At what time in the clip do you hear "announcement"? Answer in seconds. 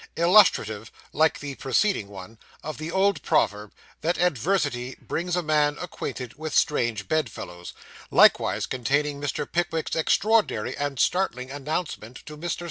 11.51-12.25